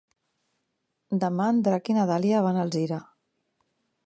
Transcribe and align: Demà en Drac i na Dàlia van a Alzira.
Demà 1.25 1.49
en 1.57 1.61
Drac 1.69 1.93
i 1.95 1.99
na 1.99 2.07
Dàlia 2.13 2.43
van 2.47 2.59
a 2.59 2.65
Alzira. 2.65 2.99